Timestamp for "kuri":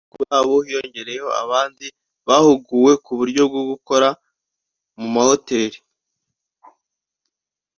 0.11-0.25